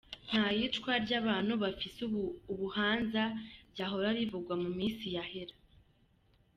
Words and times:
Nta 0.29 0.45
yicwa 0.57 0.91
ry'abantu 1.05 1.53
bafise 1.63 1.99
ubuhanza 2.53 3.23
ryahora 3.71 4.09
rivugwa 4.17 4.53
mu 4.63 4.69
misi 4.77 5.05
yahera. 5.15 5.55